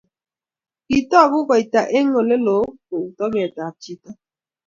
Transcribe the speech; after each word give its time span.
Kitooku 0.87 1.39
koita 1.49 1.81
eng 1.97 2.11
oleloo 2.21 2.63
kou 2.87 3.05
toket 3.17 3.55
ab 3.65 3.75
chito 3.83 4.09